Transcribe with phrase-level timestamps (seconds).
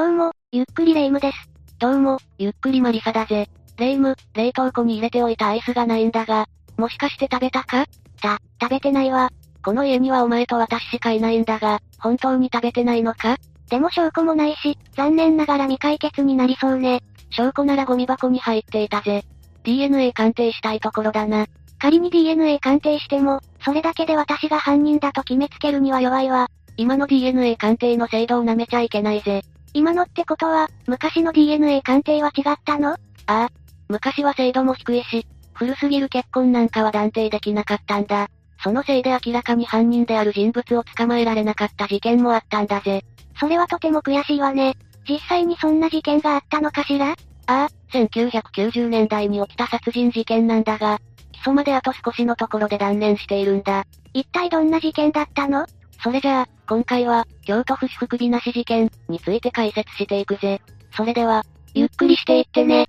[0.00, 1.36] どうも、ゆっくりレ夢ムです。
[1.78, 3.50] どうも、ゆっくりマリサだぜ。
[3.76, 6.46] レ夢ム、冷凍庫に入れておいたアイスがないんだが、
[6.78, 7.84] もしかして食べたか？
[8.22, 9.28] た、食べてないわ。
[9.62, 13.36] この家にはお前と私しかいないんだが、本当に食べてないのか？
[13.68, 17.02] でも証拠もないし、残念ながら未解決になりそうね。
[17.28, 19.22] 証拠ならゴミ箱に入っていたぜ。
[19.64, 21.44] DNA 鑑定したいところだな。
[21.78, 26.48] 仮に DNA 鑑定しても、それだけで私が犯人だと決めつけるには弱いわ。
[26.78, 29.42] 今の DNA 鑑定の精度を舐めちゃいけないぜ。
[29.72, 32.92] 今のってことは、昔の DNA 鑑定は違ったの？
[32.92, 33.48] ああ。
[33.88, 38.28] 昔は精度も低いし、古すぎる結婚なんかは断定できなかったんだ。
[38.62, 43.04] そのせいで明らかに犯人である人物を捕まえられなかった事件もあったんだぜ。
[43.38, 44.74] それはとても悔しいわね。
[45.08, 47.12] 実際にそんな事件があったのかしら？
[47.12, 47.16] あ
[47.46, 50.98] あ、1990年代に起きた殺人事件なんだが、
[51.32, 53.86] 起訴まであと少しのところで断念しているんだ。
[54.12, 55.66] 一体どんな事件だったの？
[56.02, 60.60] それじゃあ、今回は、京都府市福美なし事件について解説していくぜ。
[60.96, 62.86] それでは、ゆっくりしていってね。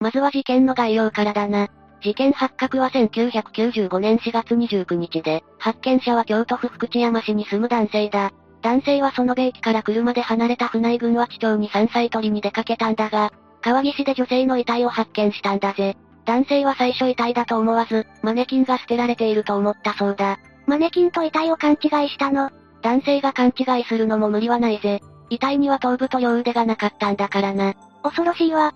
[0.00, 1.68] まずは事件の概要からだな。
[2.02, 8.32] 事件発覚は1995年4月29日で、発見者は京都府福知山市に住む男性だ。
[8.62, 13.32] 男性はその米駅から車で離れた船井郡和地町に山菜採りに出かけたんだが、
[13.62, 15.96] 川岸で女性の遺体を発見したんだぜ。
[16.26, 20.38] 男性は最初遺体だと思わず、マネキンが捨てられていると思ったそうだ。
[20.66, 22.50] マネキンと遺体を勘違いしたの
[22.82, 25.00] 男性が勘違いするのも無理はないぜ。
[25.30, 27.74] 遺体には頭部と両腕がなかったんだからな。
[28.02, 28.74] 恐ろしいわ。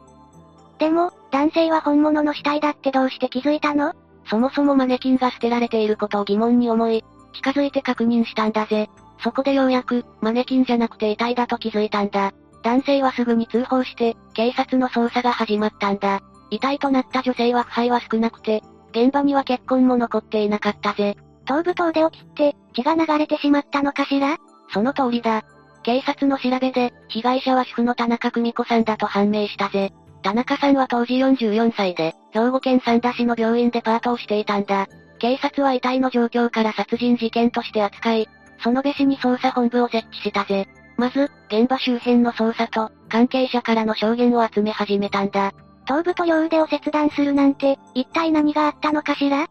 [0.78, 3.94] でも、男性は本物の死体だってどうして気づいたの？
[4.26, 8.88] そもそもマネキンが捨てられていることを疑問に思い、近づいて確認したんだぜ。
[9.22, 12.32] そこでようやく、マネキンじゃなくて遺体だと気づいたんだ。
[12.62, 16.20] 男性はすぐに通報して、警察の捜査が始まったんだ。
[16.50, 21.16] 遺体となった女性は腐敗は少なくて、現場には血痕も残っていなかったぜ。
[21.46, 24.36] 頭部と腕を切って、血が流れてしまったのかしら？
[24.72, 25.44] その通りだ。
[25.82, 29.92] 警察の調べで、被害者は主婦の田中久美子さんだと判明したぜ。
[30.22, 34.88] 田中さんは当時44歳で、兵庫県三田市の病院でパートをしていたんだ。
[35.18, 38.28] 警察は遺体の状況から殺人事件として扱い、
[38.62, 40.68] そのべしに捜査本部を設置したぜ。
[40.98, 45.52] まず、現場周辺の捜査と、関係者からの証言を集め始めたんだ。
[45.90, 49.48] 頭部と両腕を切断するなんて、一体何があったのかしら？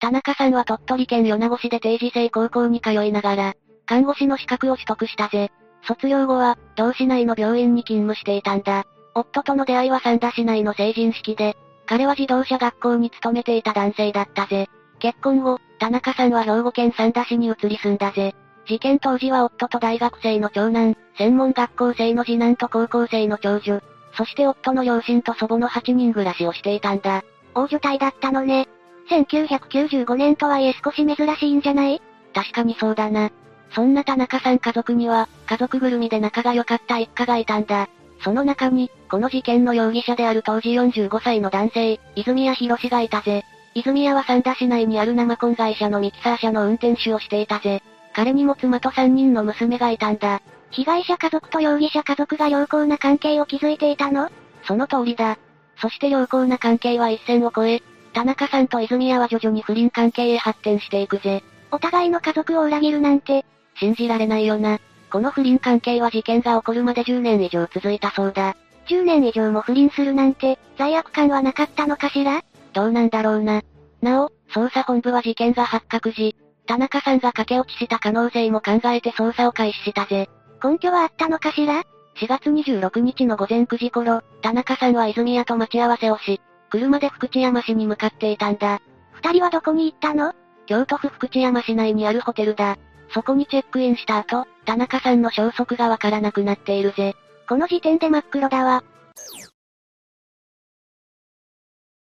[0.00, 3.54] 田中さんは鳥取県米子市で定時制高校に通いながら、
[3.86, 5.52] 看護師の資格を取得したぜ。
[5.86, 8.84] 卒業後は、同市内の病院に勤務していたんだ。
[9.14, 14.68] 夫との出会いは三田市内の成人式で、彼は自動車学校に勤めていた男性だったぜ。
[14.98, 18.34] 結婚後、田中さんは兵庫県三田市に移り住んだぜ。
[18.66, 23.80] 事件当時は夫と大学生の長男、専門学校生の次男と高校生の長女、
[24.16, 27.24] そして夫の両親と祖母の8人暮らしをしていたんだ。
[27.54, 28.68] 大所帯だったのね。
[29.10, 32.00] 1995年とはいえ少し珍しいんじゃない？
[32.32, 33.30] 確かにそうだな。
[33.74, 37.88] そんな田中さん家族には、家族ぐるみで仲が良かった一家がいたんだ。
[38.22, 43.44] その中に、この事件の容疑者である当時45歳の男性、泉谷博がいたぜ。
[43.74, 47.82] 泉谷は三田市内にある生コン会社のミキサー車の運転手をしていたぜ。
[48.14, 50.40] 彼にも妻と3人の娘がいたんだ。
[50.70, 54.30] 被害者家族と容疑者家族が良好な関係を築いていたの？
[54.62, 55.38] その通りだ。
[55.80, 57.82] そして良好な関係は一線を越え、
[58.12, 61.42] 田中さんと泉谷は徐々に不倫関係へ発展していくぜ。
[61.72, 63.44] お互いの家族を裏切るなんて、
[63.76, 64.78] 信じられないよな。
[65.10, 68.56] この不倫関係は事件が起こるまで10年以上続いたそうだ。
[68.86, 72.42] 10年以上も不倫するなんて、罪悪感はなかったのかしら？
[72.72, 73.62] どうなんだろうな。
[74.00, 76.36] なお、捜査本部は事件が発覚時、
[76.66, 80.28] 田中さんが駆け落ちした可能性も考えて捜査を開始したぜ。
[80.62, 81.82] 根拠はあったのかしら
[82.16, 88.80] ?4 月26日の午前9時頃、田中さんは泉谷と待ち合わせをし、車で福知山市に向かっていたんだ。
[89.12, 90.32] 二人はどこに行ったの？
[90.66, 92.78] 京都府福知山市内にあるホテルだ。
[93.12, 97.14] そこにチェックインした後、田中さんの消息がわからなくなっているぜ。
[97.48, 98.82] この時点で真っ黒だわ。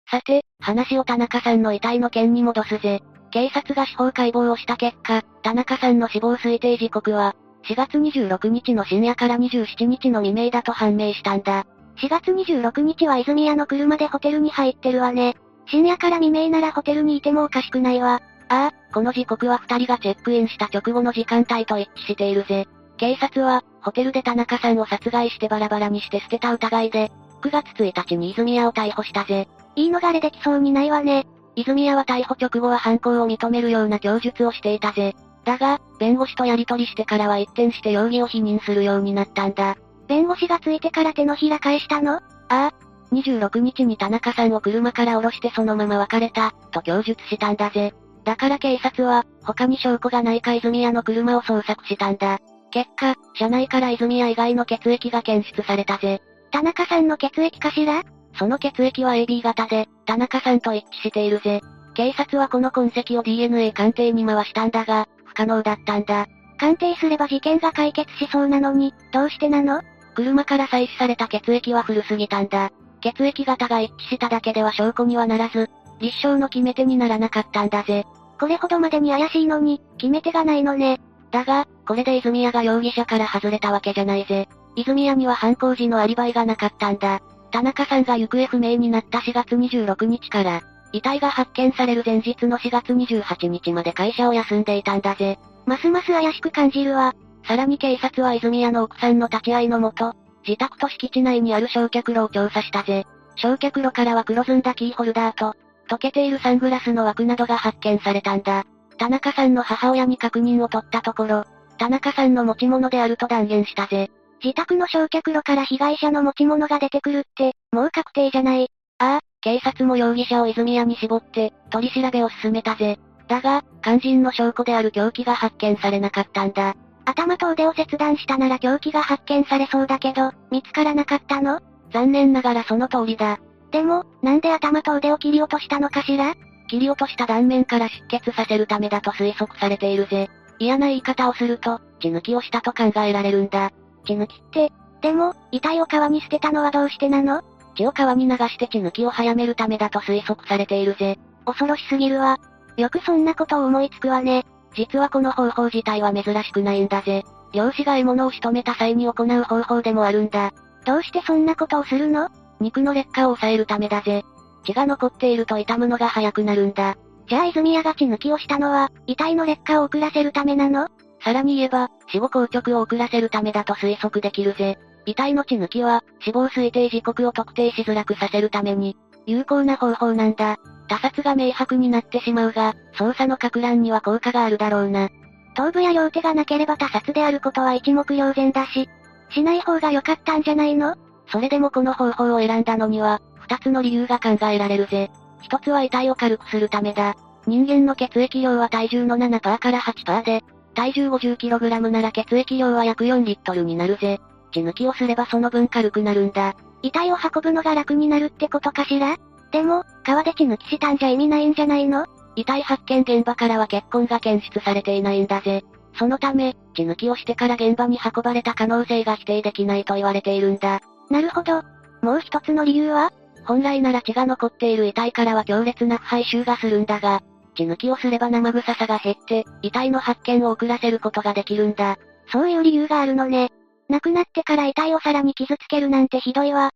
[0.08, 3.02] さて、話を田中さんの遺体の件に戻すぜ。
[3.32, 7.34] 警察が司法解剖をした結果、田中さんの死亡推定時刻は、
[7.64, 11.64] 4月26日の深夜から27日の未明だと判明したんだ。
[11.96, 15.36] 4月26日は泉谷の車でホテルに入ってるわね。
[15.66, 18.20] 深夜から未明ならホテルにいてもおかしくないわ。
[18.48, 22.66] ああ、この時刻は二人がチェックインした直後の時間帯と一致しているぜ。
[22.98, 27.10] 警察は、ホテルで田中さんを殺害してバラバラにして捨てた疑いで、
[27.40, 29.48] 9月1日に泉谷を逮捕したぜ。
[29.74, 31.26] 言い逃れできそうにないわね。
[31.54, 35.14] 泉谷は逮捕直後は犯行を認めるような供述をしていたぜ。
[35.44, 39.76] だが、弁護士とやり取りしてからは一転して容疑を否認するようになったんだ。
[40.08, 42.14] 弁護士がついてから手のひら返したの？
[42.14, 42.72] ああ。
[43.12, 47.92] 26日に田中さんを車から降ろしてそのまま別れた、と供述したんだぜ。
[48.24, 52.38] だから警察は、他に証拠がないか泉谷の車を捜索したんだ。
[52.70, 56.22] 結果、車内から泉谷以外の血液が検出されたぜ。
[56.50, 58.02] 田中さんの血液かしら？
[58.34, 61.60] その血液は AB 型で、田中さんと一致しているぜ。
[61.94, 66.26] 警察はこの痕跡を DNA 鑑定に回したんだが、不可能だったんだ。
[66.58, 69.82] 鑑定すれば事件が解決しそうなのに、どうしてなの？
[70.14, 72.70] 車から採取された血液は古すぎたんだ。
[73.00, 75.68] 血液型が一致しただけでは証拠にはならず、
[76.00, 78.04] 立証の決め手にならなかったんだぜ。
[78.38, 81.00] これほどまでに怪しいのに、決め手がないのね。
[81.30, 84.48] だが、これで泉谷が容疑者から外れたわけじゃないぜ。
[84.76, 87.20] 泉谷には犯行時のアリバイがなかったんだ。
[87.52, 90.62] 田中さんが行方不明になった4月26日から、
[90.92, 95.38] 遺体が発見される前日の4月28日まで会社を休んでいたんだぜ。
[95.66, 97.14] ますます怪しく感じるわ。
[97.46, 100.14] さらに警察は泉谷の奥さんの立ち会いのもと、
[100.46, 103.06] 自宅と敷地内にある焼却炉を調査したぜ。
[103.36, 105.54] 焼却炉からは黒ずんだキーホルダーと、
[105.88, 108.64] 溶けているサングラスの枠などが発見されたんだ。
[108.98, 111.44] 田中さんの母親に確認を取ったところ、
[111.78, 114.10] 田中さんの持ち物であると断言したぜ。
[114.42, 118.68] 自宅の焼却炉から被害者の持ち物が出てくるって、もう確定じゃない。
[118.98, 122.98] ああ、警察も容疑者を泉谷に絞って、取り調べを進めたぜ。
[123.28, 126.74] だが、肝心の証拠である凶器が発見されなかったんだ。
[127.04, 131.60] 頭と腕を切断したなら凶器が発見されそうだけど、見つからなかったの？
[131.92, 133.38] 残念ながらその通りだ。
[133.70, 136.34] でも、なんで頭と腕を切り落としたのかしら？
[136.68, 140.30] 切り落とした断面から出血させるためだと推測されているぜ。
[140.58, 143.70] 嫌な言い方をすると、血抜きをしたと考えられるんだ。
[144.04, 147.42] 血抜きって、でも、遺体を川に捨てたのはどうしてなの？
[147.74, 151.18] 血を川に流して血抜きを早めるためだと推測されているぜ。
[151.46, 152.38] 恐ろしすぎるわ。
[152.76, 154.44] よくそんなことを思いつくわね。
[154.74, 157.24] 実はこの方法自体は珍しくないんだぜ。
[157.52, 160.52] 漁師が獲物を仕留めた際に行う方法でもあるんだ。
[160.84, 162.28] どうしてそんなことをするの？
[162.60, 164.24] 肉の劣化を抑えるためだぜ。
[164.64, 166.96] 血が残っていると傷むのが早くなるんだ。
[167.28, 170.88] じゃあ泉谷が血抜きをしたのは、遺体の劣化を遅らせるためなの？
[171.24, 174.78] さらに言えば、死後硬直を遅らせるためだと推測できるぜ。
[175.06, 178.96] 遺体の血抜きは、死亡推定時刻を特定しづらくさせるために、
[179.26, 180.58] 有効な方法なんだ。
[180.88, 185.10] 他殺が明白になってしまうが、捜査の格乱には効果があるだろうな。
[185.54, 188.88] 頭部や両手がなければ他殺であることは一目瞭然だし、
[189.30, 190.96] しない方が良かったんじゃないの？
[191.28, 195.10] それでもこの方法を選んだのには、二つの理由が考えられるぜ。
[195.40, 197.14] 一つは遺体を軽くするためだ。
[197.46, 200.42] 人間の血液量は体重の7%から8%で、
[200.74, 204.20] 体重 50kg なら血液量は約4リットルになるぜ。
[204.52, 206.54] 血抜きをすればその分軽くなるんだ。
[206.82, 209.16] 遺体を運ぶのが楽になるってことかしら？
[209.50, 212.06] でも、川で血抜きしたんじゃ意味ないんじゃないの？
[212.36, 215.62] 遺体発見現場からは血痕が検出されていないんだぜ。
[215.98, 220.80] そのため、血抜きをしてから現場に運ばれた可能性が否定できないと言われているんだ。
[221.10, 221.62] なるほど。
[222.00, 223.12] もう一つの理由は？
[223.44, 227.22] 本来なら血が残っている遺体からは強烈な腐敗臭がするんだが、
[227.54, 231.98] 血抜きをすれば生臭さが減って、遺体の発見を遅らせることができるんだ。
[232.30, 233.50] そういう理由があるのね。
[233.88, 236.70] 亡くなってから遺体をさらに傷つけるなんてひどいわ。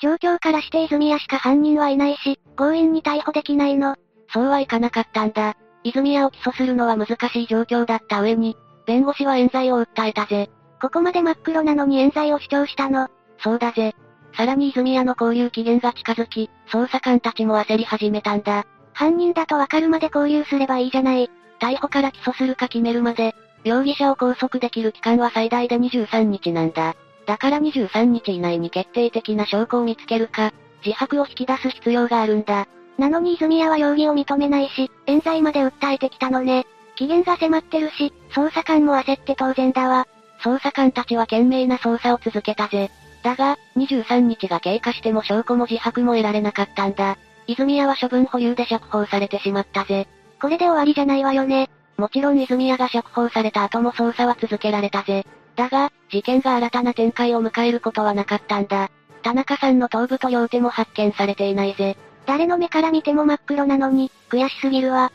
[0.00, 3.96] 状況からして泉谷しか犯人はいないし、強引に逮捕できないの。
[4.32, 5.56] そうはいかなかったんだ。
[5.82, 8.56] 泉谷を起訴するのは難しい状況だった上に、
[8.86, 10.50] 弁護士は冤罪を訴えたぜ。
[10.80, 13.08] ここまで真っ黒なのに冤罪を主張したの。
[13.38, 13.94] そうだぜ。
[14.34, 18.66] さらに泉谷の交流期限が近づき、捜査官たちも焦り始めたんだ。
[18.92, 21.30] 犯人だとわかるまで交流すればいいじゃない。
[21.60, 23.34] 逮捕から起訴するか決めるまで、
[23.64, 26.96] 容疑者を拘束できる期間は最大で23日なんだ。
[27.26, 30.52] だから23日以内に決定的な証拠を見つけるか、
[30.84, 32.66] 自白を引き出す必要があるんだ。
[32.98, 36.66] なのに泉谷は容疑を認めないし、冤罪まで訴えてきたのね。
[36.96, 40.06] 期限が迫ってるし、捜査官も焦って当然だわ。
[40.42, 42.90] 捜査官たちは懸命な捜査を続けたぜ。
[43.22, 47.18] だが、23日が経過しても証拠も自白も得られなかったんだ。
[47.46, 50.08] 泉谷は処分保留で釈放されてしまったぜ。
[50.40, 51.68] これで終わりじゃないわよね。
[51.96, 55.26] もちろん泉谷が釈放された後も捜査は続けられたぜ。
[55.56, 58.90] だが、事件が新たな展開を迎えることはなかったんだ。
[59.22, 61.96] 田中さんの頭部と両手も発見されていないぜ。
[62.26, 65.12] 誰の目から見ても真っ黒なのに、悔しすぎるわ。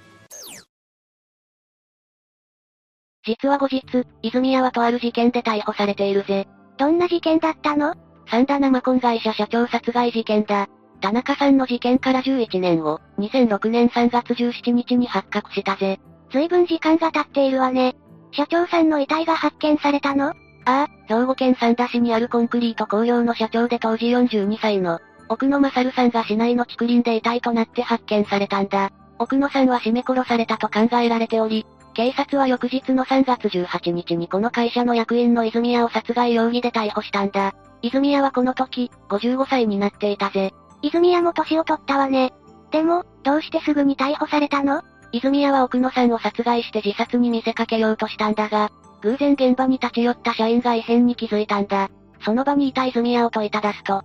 [3.25, 3.83] 実は後日、
[4.21, 6.47] 泉谷はとある事件で逮捕されているぜ。
[6.77, 7.95] どんな事件だったの？
[8.27, 10.67] サダ生コン会社社長殺害事件だ。
[11.01, 15.99] 田中さんの事件から11年後、2006年3月17日に発覚したぜ。
[16.31, 17.95] 随分時間が経っているわね。
[18.31, 20.29] 社長さんの遺体が発見されたの？
[20.29, 20.33] あ
[20.65, 28.91] あ、兵庫県三田市にあるコンクリート工業の社長で当時42歳の、奥野勝さんが市内の竹林で遺体となって発見されたんだ。
[29.19, 37.53] 奥野さんは絞め殺されたと考えられており、警察は翌日の3月18日にこの会社の役員の泉谷を殺害容疑で逮捕したんだ。
[37.81, 40.51] 泉谷はこの時、55歳になっていたぜ。
[40.81, 42.33] 泉谷も年を取ったわね。
[42.71, 44.81] でも、どうしてすぐに逮捕されたの？
[45.13, 48.71] 泉谷は奥野さんを殺害して自殺に見せかけようとしたんだが、
[49.01, 51.89] 偶然現場に立ち寄った社員が異変に気づいたんだ。
[52.25, 54.03] その場にいた泉谷を問いただすと、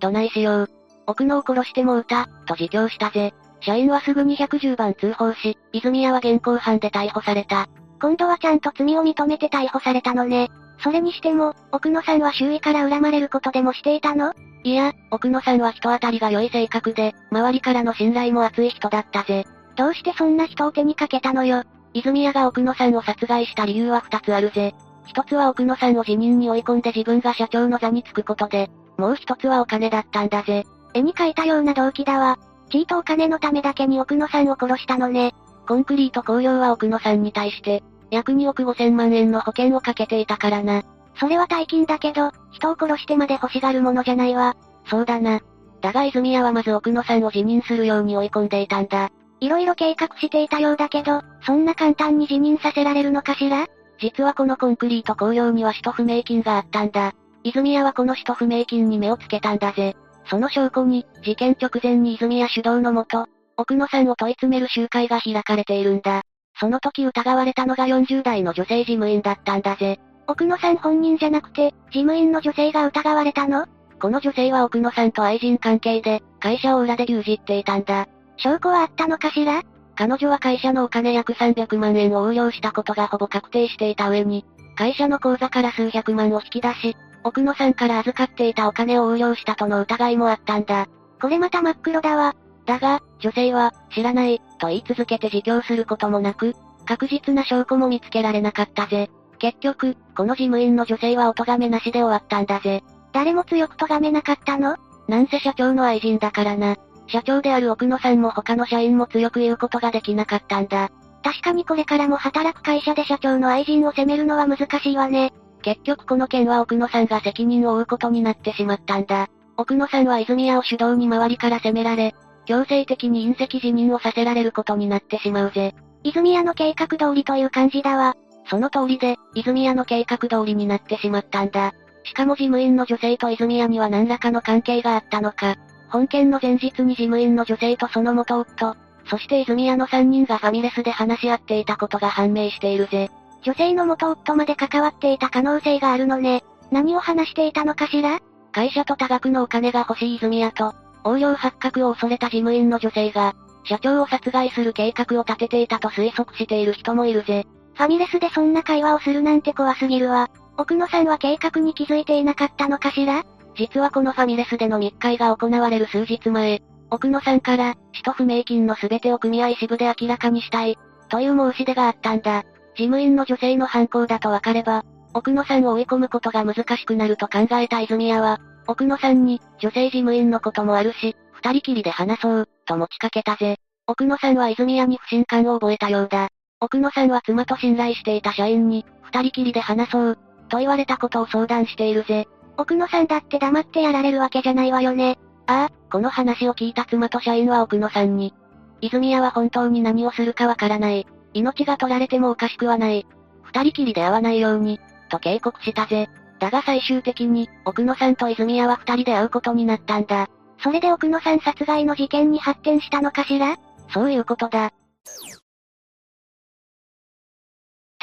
[0.00, 0.68] どないしよう。
[1.06, 3.32] 奥野を殺してもうた、と自供したぜ。
[3.60, 7.68] 社員はすぐに110番通報し、泉谷は現行犯で逮捕された。
[8.00, 10.48] 今度はちゃんと罪を認めて逮捕されたのね。
[10.82, 14.32] それにしても、奥野さんは周囲から恨まれることでもしていたの？
[14.64, 19.46] いや、奥野さんは人当たりが良い性格で、周りからの信頼も厚い人だったぜ。
[19.76, 21.62] どうしてそんな人を手にかけたのよ？
[21.92, 24.74] 泉谷が奥野さんを殺害した理由は二つあるぜ。
[25.06, 30.64] 一つは奥野さんを辞任に追い込んで自分が社長の座につくことで、もう一つはお金だったんだぜ。
[30.94, 32.38] 絵に描いたような動機だわ。
[32.70, 35.34] 地位とお金のためだけに奥野さんを殺したのね。
[35.66, 40.82] コンクリート工業は奥野さんに対して、約2億5千万円の保険をかけていたからな。
[41.16, 44.56] それは大金だけど、人を殺してまで欲しがるものじゃないわ。
[44.86, 45.40] そうだな。
[45.80, 49.10] だが泉谷はまず奥野さんを辞任するように追い込んでいたんだ。
[49.40, 53.66] いろいろ計画していたようだけど、そんな簡単に辞任させられるのかしら？
[53.98, 57.14] 実はこのコンクリート工業には使途不明金があったんだ。
[57.42, 59.96] 泉谷はこの使途不明金に目をつけたんだぜ。
[60.30, 66.22] その証拠に、事件直前に泉谷主導のもと、奥野さんを問い詰める集会が開かれているんだ。
[66.58, 69.98] その時疑われたのが40代の女性事務員だったんだぜ。
[70.28, 73.66] 奥野さん本人じゃなくて、事務員の女性が疑われたの？
[74.00, 78.06] この女性は奥野さんと愛人関係で、会社を裏で牛耳っていたんだ。
[78.36, 79.62] 証拠はあったのかしら？
[79.96, 84.46] 彼女は会社のお金約300万円を横領したことがほぼ確定していた上に、
[84.76, 90.88] 会社の口座から数百万を引き出し、奥野さんから預かっていたお金を横領したとの疑いもあったんだ。
[91.20, 92.34] これまた真っ黒だわ。
[92.66, 96.54] だが、女性は、知らない、と言い続けて自供することもなく、
[96.86, 99.10] 確実な証拠も見つけられなかったぜ。
[99.38, 102.82] 結局、この事務員の女性はお咎めなしで終わったんだぜ。
[103.12, 104.76] 誰も強く咎めなかったの？
[105.08, 106.76] なんせ社長の愛人だからな。
[107.08, 110.90] 社長である奥野さんも他の社員も強く言うことができなかったんだ。
[111.22, 115.32] 確かにこれからも働く会社で社長の愛人を責めるのは難しいわね。
[115.60, 119.28] 結局この件は奥野さんが責任を負うことになってしまったんだ。
[119.56, 122.14] 奥野さんは泉谷を主導に周りから責められ、
[122.46, 125.74] 強制的に隕石辞任をさせられることになってしまうぜ。
[126.02, 128.16] 泉谷の計画通りという感じだわ。
[128.48, 131.72] その通りで、泉谷の計画通りになってしまったんだ。
[132.04, 135.56] しかも事務員の女性と泉谷には何らかの関係があったのか。
[135.90, 138.76] 本件の前日に事務員の女性とその元夫、
[139.06, 143.10] そして泉谷の3人がファミレスで話し合っていたことが判明しているぜ。
[143.42, 146.44] 女性の元夫まで関わっていた可能性があるのね。
[146.70, 148.20] 何を話していたのかしら？
[148.52, 157.46] 会社と多額のお金が欲しい泉谷と、横領発覚を恐れた事務員の女性が、社長を殺害する計画を立てていたと推測している人もいるぜ。
[157.74, 160.28] ファミレスでそんな会話をするなんて怖すぎるわ。
[160.58, 163.24] 奥野さんは計画に気づいていなかったのかしら？
[163.56, 170.78] 実はこのファミレスでの密会が行われる数日前、奥野さんから、使途不明金の全てを組合支部で明らかにしたい、
[171.08, 172.44] という申し出があったんだ。
[172.74, 183.56] 事務員の女性の犯行だと分かれば、奥野さんを追い込むことが難しくなると考えた泉谷は、奥野さんに、女性事務員のこともあるし、二人きりで話そう、と持ちかけたぜ。
[183.86, 186.28] 奥野さんは泉谷に不信感を覚えたようだ。
[186.60, 192.28] 奥野さんは妻と信頼していた社員に、二人きりで話そう、と言われたことを相談しているぜ。
[192.56, 195.18] 奥野さんだって黙ってやられるわけじゃないわよね。
[195.46, 198.34] ああ、この話を聞いた妻と社員は奥野さんに。
[198.80, 201.06] 泉谷は本当に何をするかわからない。
[201.32, 203.06] 命が取られてもおかしくはない。
[203.42, 206.08] 二人きりで会わないように、と警告したぜ。
[206.38, 210.28] だが最終的に、奥野さんと泉谷は二人で会うことになったんだ。
[210.62, 213.56] それで奥野さん殺害の事件に発展したのかしら？
[213.92, 214.72] そういうことだ。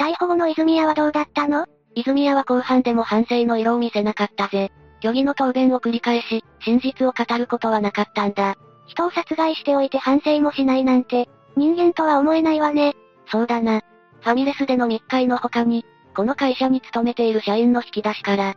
[0.00, 1.66] 逮捕後の泉谷はどうだったの？
[1.94, 4.70] 泉谷は後半でも反省の色を見せなかったぜ。
[5.00, 8.56] 虚偽の答弁を繰り返し、真実を語ることはなかったんだ。
[8.86, 12.94] 人を殺害しておいて反省もしないなんて、人間とは思えないわね。
[13.30, 13.82] そうだな。
[14.20, 18.56] ファミレスでの密会の他に、この会社に勤めている社員の引き出しから、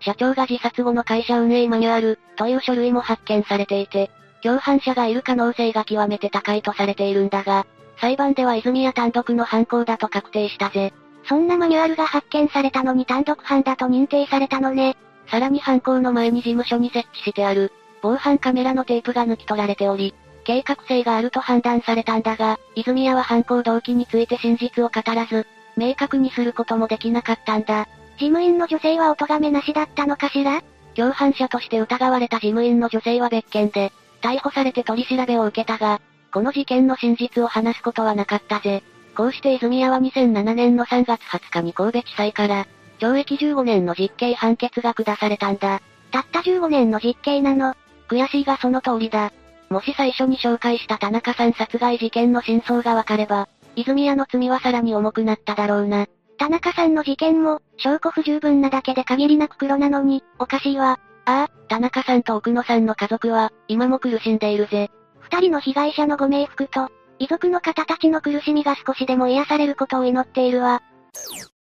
[0.00, 4.10] 社長が自殺後の会社運営マニュアル、という書類も発見されていて、
[4.42, 7.66] 共犯者がいる可能性が極めて高いとされているんだが、
[8.00, 10.92] 裁判では泉谷単独の犯行だと確定したぜ。
[11.28, 14.96] そんなマニュアルが発見されたのに単独犯だと認定されたのね。
[15.28, 20.14] さらに犯行の前に事務所に設置してある、防犯カメラのテープが抜き取られており、
[20.44, 25.46] 計画性があると判断されたんだが、泉谷は犯行動機について真実を語らず、
[25.76, 27.86] 明確にすることもできなかったんだ。
[28.18, 30.62] 事務員の女性はお咎めなしだったのかしら？
[30.94, 36.00] 共犯者として疑われた事務員の女性は別件で、逮捕されて取り調べを受けたが、
[36.32, 38.82] この事件の真実を話すことはなかったぜ。
[39.16, 42.66] こうして泉谷は2007年の3月20日に神戸地裁から、
[42.98, 45.80] 懲役15年の実刑判決が下されたんだ。
[46.10, 47.74] たった15年の実刑なの。
[48.08, 49.32] 悔しいがその通りだ。
[49.72, 56.06] もし最初に紹介した田中さん殺害事件の真相がわかれば、泉谷の罪はさらに重くなっただろうな。
[56.38, 61.00] 田中さんの事件も、証拠不十分なだけで限りなく黒なのに、おかしいわ。
[61.24, 64.90] ああ、田中さんと奥野さんの家族は、今も苦しんでいるぜ。
[65.20, 70.82] 二人の被害者のご冥福と、遺族の方たちの苦しみが少しでも癒されることを祈っているわ。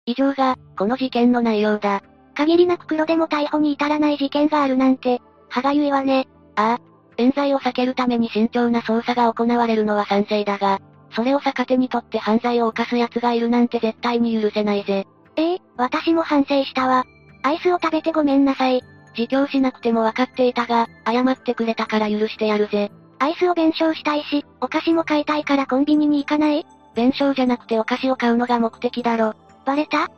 [0.05, 2.01] 以上が、この事件の内容だ。
[2.35, 6.27] 限りなく黒でも逮捕に至らない事件があるなんて、歯がゆいわね。
[6.55, 6.88] ああ、
[7.19, 10.79] 冤罪を避けるために慎重な捜査が行われるのは賛成だが、
[11.11, 15.05] それを逆手にとって犯罪を犯す奴がいるなんて絶対に許せないぜ。
[15.35, 17.05] ええー、私も反省したわ。
[17.43, 18.81] アイスを食べてごめんなさい。
[19.17, 22.89] 自供しなくても分かっていたが、謝ってくれたから許してやるぜ。
[23.19, 26.65] アイスを弁償したいし、お菓子も買いたいからコンビニに行かない？
[26.95, 29.33] 弁償じゃなくてお菓子を買うのが目的だろ。
[29.65, 30.09] バレた？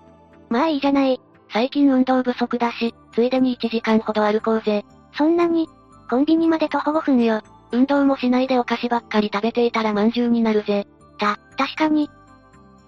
[0.50, 1.20] まあいいじゃない。
[1.52, 4.86] 最近運動不足だし、ついでに1時間ほど歩こうぜ。
[5.18, 5.68] そんなに
[6.12, 7.42] コンビニまで徒歩5分よ。
[7.72, 10.86] 運動もしないでお菓子ばっかり食べていたらまんじゅうになるぜ。
[11.18, 12.10] た、確かに。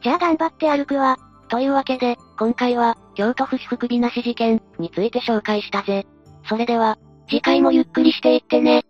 [0.02, 1.18] じゃあ頑張って歩くわ。
[1.48, 6.06] というわけで、今回は、京都府市福美なし事件について紹介したぜ。
[6.50, 6.98] それでは、
[7.30, 8.84] 次回もゆっくりしていってね。